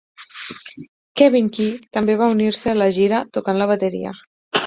CEvin 1.21 1.49
Key 1.57 1.75
també 1.97 2.15
va 2.21 2.29
unir-se 2.37 2.75
la 2.79 2.89
gira 2.97 3.23
tocant 3.39 3.63
la 3.63 3.67
bateria. 3.75 4.15